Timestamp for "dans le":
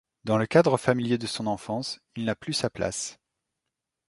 0.23-0.47